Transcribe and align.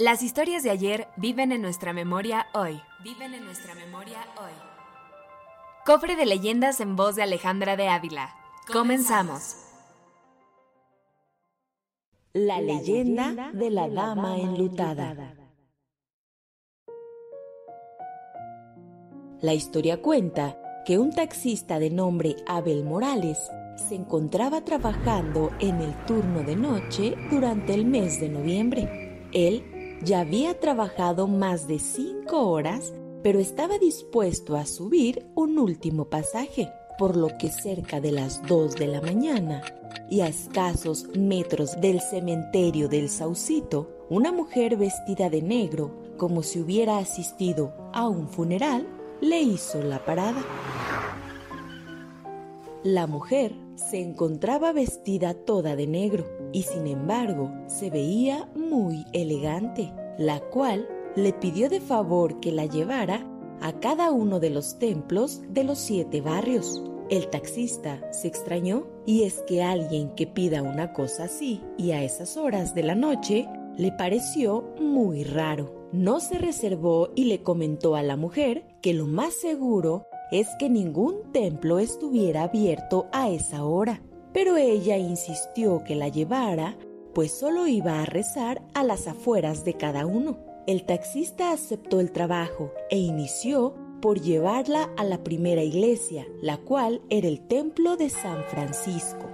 Las 0.00 0.22
historias 0.22 0.62
de 0.62 0.70
ayer 0.70 1.08
viven 1.18 1.52
en 1.52 1.60
nuestra 1.60 1.92
memoria 1.92 2.46
hoy. 2.54 2.80
Viven 3.04 3.34
en 3.34 3.44
nuestra 3.44 3.74
memoria 3.74 4.16
hoy. 4.38 4.52
Cofre 5.84 6.16
de 6.16 6.24
leyendas 6.24 6.80
en 6.80 6.96
voz 6.96 7.16
de 7.16 7.22
Alejandra 7.22 7.76
de 7.76 7.88
Ávila. 7.88 8.34
Comenzamos. 8.72 9.56
La 12.32 12.62
leyenda 12.62 13.50
de 13.52 13.68
la 13.68 13.90
dama 13.90 14.38
enlutada. 14.38 15.34
La 19.42 19.52
historia 19.52 20.00
cuenta 20.00 20.56
que 20.86 20.98
un 20.98 21.10
taxista 21.10 21.78
de 21.78 21.90
nombre 21.90 22.36
Abel 22.46 22.84
Morales 22.84 23.50
se 23.76 23.96
encontraba 23.96 24.64
trabajando 24.64 25.50
en 25.60 25.82
el 25.82 25.94
turno 26.06 26.42
de 26.42 26.56
noche 26.56 27.16
durante 27.30 27.74
el 27.74 27.84
mes 27.84 28.18
de 28.18 28.30
noviembre. 28.30 29.28
Él 29.32 29.69
ya 30.02 30.20
había 30.20 30.58
trabajado 30.58 31.26
más 31.26 31.66
de 31.66 31.78
cinco 31.78 32.48
horas, 32.50 32.92
pero 33.22 33.38
estaba 33.38 33.78
dispuesto 33.78 34.56
a 34.56 34.64
subir 34.64 35.26
un 35.34 35.58
último 35.58 36.06
pasaje, 36.06 36.70
por 36.98 37.16
lo 37.16 37.28
que 37.38 37.50
cerca 37.50 38.00
de 38.00 38.12
las 38.12 38.42
dos 38.46 38.74
de 38.76 38.86
la 38.86 39.00
mañana 39.00 39.62
y 40.08 40.20
a 40.20 40.28
escasos 40.28 41.06
metros 41.16 41.80
del 41.80 42.00
cementerio 42.00 42.88
del 42.88 43.08
Saucito, 43.08 44.06
una 44.08 44.32
mujer 44.32 44.76
vestida 44.76 45.30
de 45.30 45.42
negro, 45.42 45.94
como 46.16 46.42
si 46.42 46.60
hubiera 46.60 46.98
asistido 46.98 47.72
a 47.92 48.08
un 48.08 48.28
funeral, 48.28 48.86
le 49.20 49.40
hizo 49.40 49.82
la 49.82 50.04
parada. 50.04 50.42
La 52.82 53.06
mujer 53.06 53.54
se 53.76 54.00
encontraba 54.00 54.72
vestida 54.72 55.34
toda 55.34 55.76
de 55.76 55.86
negro 55.86 56.39
y 56.52 56.62
sin 56.62 56.86
embargo 56.86 57.50
se 57.66 57.90
veía 57.90 58.48
muy 58.54 59.06
elegante, 59.12 59.92
la 60.18 60.40
cual 60.40 60.88
le 61.16 61.32
pidió 61.32 61.68
de 61.68 61.80
favor 61.80 62.40
que 62.40 62.52
la 62.52 62.66
llevara 62.66 63.26
a 63.60 63.72
cada 63.80 64.10
uno 64.10 64.40
de 64.40 64.50
los 64.50 64.78
templos 64.78 65.42
de 65.48 65.64
los 65.64 65.78
siete 65.78 66.20
barrios. 66.20 66.82
El 67.10 67.28
taxista 67.28 68.00
se 68.12 68.28
extrañó 68.28 68.86
y 69.04 69.24
es 69.24 69.42
que 69.46 69.62
alguien 69.62 70.14
que 70.14 70.26
pida 70.26 70.62
una 70.62 70.92
cosa 70.92 71.24
así 71.24 71.60
y 71.76 71.90
a 71.90 72.02
esas 72.02 72.36
horas 72.36 72.74
de 72.74 72.84
la 72.84 72.94
noche 72.94 73.48
le 73.76 73.92
pareció 73.92 74.74
muy 74.80 75.24
raro. 75.24 75.88
No 75.92 76.20
se 76.20 76.38
reservó 76.38 77.10
y 77.16 77.24
le 77.24 77.42
comentó 77.42 77.96
a 77.96 78.02
la 78.02 78.16
mujer 78.16 78.64
que 78.80 78.94
lo 78.94 79.06
más 79.06 79.34
seguro 79.34 80.06
es 80.30 80.46
que 80.60 80.70
ningún 80.70 81.32
templo 81.32 81.80
estuviera 81.80 82.44
abierto 82.44 83.08
a 83.12 83.28
esa 83.28 83.64
hora, 83.64 84.02
pero 84.32 84.56
ella 84.56 84.96
insistió 84.96 85.82
que 85.84 85.94
la 85.94 86.08
llevara, 86.08 86.76
pues 87.14 87.32
solo 87.32 87.66
iba 87.66 88.00
a 88.00 88.06
rezar 88.06 88.62
a 88.74 88.84
las 88.84 89.06
afueras 89.08 89.64
de 89.64 89.74
cada 89.74 90.06
uno. 90.06 90.38
El 90.66 90.84
taxista 90.84 91.52
aceptó 91.52 92.00
el 92.00 92.12
trabajo 92.12 92.72
e 92.90 92.98
inició 92.98 93.74
por 94.00 94.20
llevarla 94.20 94.90
a 94.96 95.04
la 95.04 95.22
primera 95.24 95.62
iglesia, 95.62 96.26
la 96.40 96.58
cual 96.58 97.02
era 97.10 97.28
el 97.28 97.40
templo 97.40 97.96
de 97.96 98.08
San 98.08 98.44
Francisco. 98.44 99.26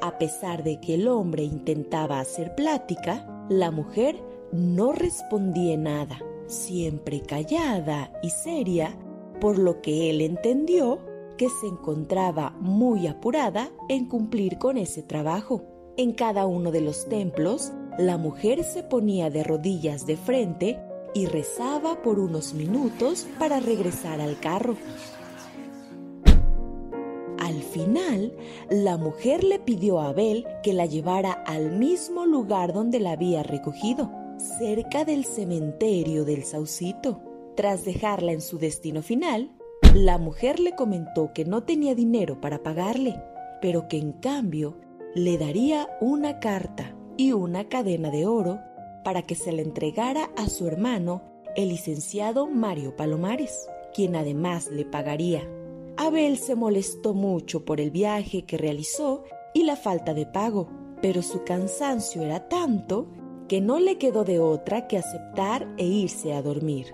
A 0.00 0.18
pesar 0.18 0.62
de 0.62 0.80
que 0.80 0.94
el 0.94 1.08
hombre 1.08 1.42
intentaba 1.42 2.20
hacer 2.20 2.54
plática, 2.54 3.46
la 3.48 3.70
mujer 3.70 4.22
no 4.52 4.92
respondía 4.92 5.76
nada 5.76 6.18
siempre 6.46 7.20
callada 7.20 8.12
y 8.22 8.30
seria, 8.30 8.96
por 9.40 9.58
lo 9.58 9.80
que 9.80 10.10
él 10.10 10.20
entendió 10.20 11.00
que 11.36 11.48
se 11.48 11.66
encontraba 11.66 12.50
muy 12.60 13.06
apurada 13.06 13.70
en 13.88 14.06
cumplir 14.08 14.58
con 14.58 14.76
ese 14.76 15.02
trabajo. 15.02 15.62
En 15.96 16.12
cada 16.12 16.46
uno 16.46 16.70
de 16.70 16.80
los 16.80 17.08
templos, 17.08 17.72
la 17.98 18.18
mujer 18.18 18.64
se 18.64 18.82
ponía 18.82 19.30
de 19.30 19.44
rodillas 19.44 20.06
de 20.06 20.16
frente 20.16 20.80
y 21.14 21.26
rezaba 21.26 22.02
por 22.02 22.18
unos 22.18 22.54
minutos 22.54 23.26
para 23.38 23.60
regresar 23.60 24.20
al 24.20 24.38
carro. 24.40 24.76
Al 27.38 27.62
final, 27.62 28.32
la 28.70 28.96
mujer 28.96 29.44
le 29.44 29.58
pidió 29.58 30.00
a 30.00 30.08
Abel 30.08 30.46
que 30.62 30.72
la 30.72 30.86
llevara 30.86 31.32
al 31.32 31.70
mismo 31.72 32.26
lugar 32.26 32.72
donde 32.72 33.00
la 33.00 33.12
había 33.12 33.42
recogido 33.42 34.10
cerca 34.38 35.04
del 35.04 35.24
cementerio 35.24 36.24
del 36.24 36.44
Saucito. 36.44 37.20
Tras 37.54 37.84
dejarla 37.84 38.32
en 38.32 38.40
su 38.40 38.58
destino 38.58 39.02
final, 39.02 39.52
la 39.94 40.18
mujer 40.18 40.58
le 40.58 40.74
comentó 40.74 41.32
que 41.32 41.44
no 41.44 41.62
tenía 41.62 41.94
dinero 41.94 42.40
para 42.40 42.64
pagarle, 42.64 43.22
pero 43.62 43.86
que 43.86 43.96
en 43.96 44.12
cambio 44.12 44.76
le 45.14 45.38
daría 45.38 45.88
una 46.00 46.40
carta 46.40 46.96
y 47.16 47.30
una 47.30 47.68
cadena 47.68 48.10
de 48.10 48.26
oro 48.26 48.58
para 49.04 49.22
que 49.22 49.36
se 49.36 49.52
la 49.52 49.62
entregara 49.62 50.30
a 50.36 50.48
su 50.48 50.66
hermano, 50.66 51.22
el 51.54 51.68
licenciado 51.68 52.48
Mario 52.48 52.96
Palomares, 52.96 53.68
quien 53.94 54.16
además 54.16 54.68
le 54.68 54.84
pagaría. 54.84 55.48
Abel 55.96 56.38
se 56.38 56.56
molestó 56.56 57.14
mucho 57.14 57.64
por 57.64 57.80
el 57.80 57.92
viaje 57.92 58.44
que 58.44 58.58
realizó 58.58 59.22
y 59.54 59.62
la 59.62 59.76
falta 59.76 60.12
de 60.12 60.26
pago, 60.26 60.68
pero 61.02 61.22
su 61.22 61.44
cansancio 61.44 62.22
era 62.22 62.48
tanto 62.48 63.06
que 63.46 63.60
no 63.60 63.78
le 63.78 63.96
quedó 63.98 64.24
de 64.24 64.40
otra 64.40 64.88
que 64.88 64.98
aceptar 64.98 65.72
e 65.76 65.86
irse 65.86 66.32
a 66.32 66.42
dormir. 66.42 66.86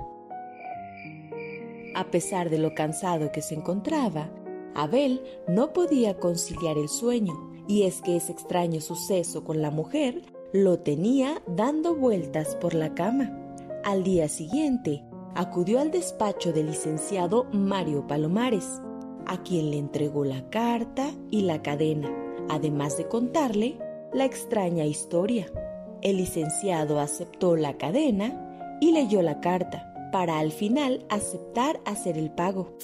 A 2.01 2.11
pesar 2.11 2.49
de 2.49 2.57
lo 2.57 2.75
cansado 2.75 3.31
que 3.31 3.43
se 3.43 3.55
encontraba, 3.55 4.31
Abel 4.75 5.21
no 5.47 5.75
podía 5.75 6.19
conciliar 6.19 6.79
el 6.79 6.89
sueño, 6.89 7.35
y 7.69 7.83
es 7.83 8.01
que 8.01 8.17
ese 8.17 8.33
extraño 8.33 8.81
suceso 8.81 9.45
con 9.45 9.61
la 9.61 9.71
mujer 9.71 10.23
lo 10.55 10.79
tenía 10.79 11.43
dando 11.47 11.95
vueltas 11.95 12.57
por 12.57 12.73
la 12.73 12.95
cama. 12.95 13.31
Al 13.85 14.03
día 14.03 14.31
siguiente, 14.31 15.05
acudió 15.35 15.79
al 15.79 15.91
despacho 15.91 16.55
del 16.55 16.69
licenciado 16.69 17.45
Mario 17.53 18.07
Palomares, 18.07 18.81
a 19.27 19.43
quien 19.43 19.71
le 19.71 19.77
entregó 19.77 20.25
la 20.25 20.49
carta 20.49 21.11
y 21.31 21.43
la 21.43 21.61
cadena, 21.61 22.11
además 22.49 22.97
de 22.97 23.09
contarle 23.09 23.79
la 24.15 24.25
extraña 24.25 24.87
historia. 24.87 25.49
El 26.01 26.17
licenciado 26.17 26.99
aceptó 26.99 27.57
la 27.57 27.77
cadena 27.77 28.79
y 28.81 28.93
leyó 28.93 29.21
la 29.21 29.41
carta, 29.41 29.90
para 30.11 30.39
al 30.39 30.53
final 30.53 31.05
aceptar 31.09 31.81
hacer 31.85 32.19
el 32.19 32.31
pago. 32.31 32.77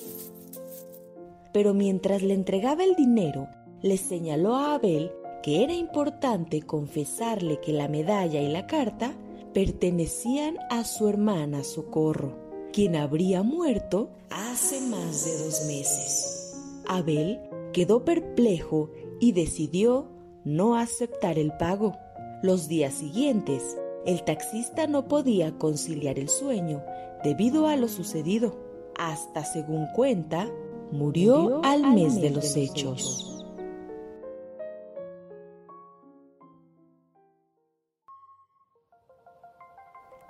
Pero 1.53 1.75
mientras 1.75 2.23
le 2.23 2.35
entregaba 2.35 2.85
el 2.85 2.95
dinero, 2.95 3.49
le 3.83 3.97
señaló 3.97 4.57
a 4.57 4.75
Abel 4.75 5.11
que 5.43 5.63
era 5.63 5.75
importante 5.75 6.63
confesarle 6.63 7.61
que 7.61 7.73
la 7.73 7.89
medalla 7.89 8.41
y 8.41 8.49
la 8.49 8.67
carta 8.67 9.15
pertenecían 9.55 10.57
a 10.71 10.85
su 10.85 11.09
hermana 11.09 11.65
Socorro, 11.65 12.37
quien 12.73 12.97
habría 12.97 13.43
muerto 13.43 14.11
hace 14.29 14.81
más 14.83 15.25
de 15.25 15.39
dos 15.39 15.65
meses. 15.67 16.55
Abel 16.89 17.41
quedó 17.73 18.05
perplejo 18.05 18.91
y 19.21 19.33
decidió 19.33 20.09
no 20.45 20.77
aceptar 20.77 21.39
el 21.39 21.53
pago. 21.57 21.97
Los 22.43 22.69
días 22.69 22.95
siguientes, 22.95 23.77
el 24.07 24.23
taxista 24.23 24.87
no 24.87 25.09
podía 25.09 25.59
conciliar 25.59 26.19
el 26.19 26.29
sueño 26.29 26.83
debido 27.25 27.67
a 27.67 27.77
lo 27.77 27.89
sucedido. 27.89 28.65
Hasta, 28.97 29.45
según 29.45 29.89
cuenta, 29.89 30.49
murió, 30.93 31.61
al, 31.65 31.93
mes, 31.93 32.21
de 32.21 32.31
los 32.31 32.57
hechos. 32.57 33.45